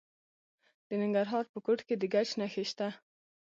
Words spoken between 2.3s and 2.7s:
نښې